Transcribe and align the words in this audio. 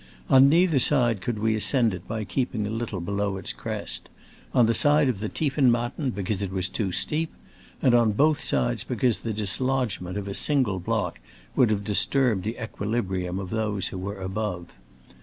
On 0.31 0.49
neither 0.49 0.79
side 0.79 1.21
could 1.21 1.37
we 1.37 1.53
ascend 1.53 1.93
it 1.93 2.07
by 2.07 2.23
keeping 2.23 2.65
a 2.65 2.71
little 2.71 2.99
below 3.01 3.37
its 3.37 3.53
crest— 3.53 4.09
on 4.51 4.65
the 4.65 4.73
side 4.73 5.07
of 5.07 5.19
the 5.19 5.29
Tiefenmatten 5.29 6.09
because 6.15 6.41
it 6.41 6.51
was 6.51 6.69
too 6.69 6.91
steep, 6.91 7.31
and 7.83 7.93
on 7.93 8.13
both 8.13 8.39
sides 8.39 8.83
be 8.83 8.95
cause 8.95 9.19
the 9.19 9.31
dislodgment 9.31 10.17
of 10.17 10.27
a 10.27 10.33
single 10.33 10.79
block 10.79 11.19
would 11.55 11.69
have 11.69 11.83
disturbed 11.83 12.41
the 12.45 12.57
equilibrium 12.59 13.37
of 13.37 13.51
those 13.51 13.91
which 13.91 14.01
were 14.01 14.19
above. 14.19 14.69